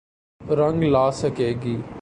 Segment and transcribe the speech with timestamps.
[0.49, 1.81] رنگ لا سکے گی۔